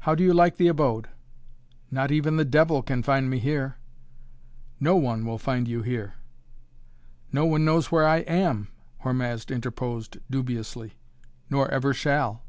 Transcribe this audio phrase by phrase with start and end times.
[0.00, 1.10] How do you like the abode?"
[1.92, 3.76] "Not even the devil can find me here."
[4.80, 6.14] "No one will find you here!"
[7.30, 8.66] "No one knows where I am,"
[9.04, 10.94] Hormazd interposed dubiously.
[11.48, 12.42] "Nor ever shall."